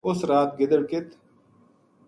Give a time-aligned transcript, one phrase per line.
[0.07, 0.99] اُس رات گدڑ کِ